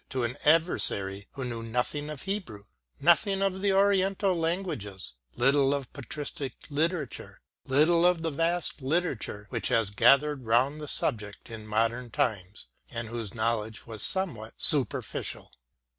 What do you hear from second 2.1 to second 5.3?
Hebrew, nothing of the Oriental languages,